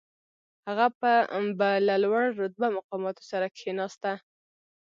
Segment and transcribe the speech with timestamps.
[0.67, 0.87] هغه
[1.59, 4.11] به له لوړ رتبه مقاماتو سره کښېناسته.